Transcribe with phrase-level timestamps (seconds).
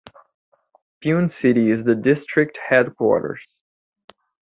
[0.99, 3.39] Pune city is the district headquarters.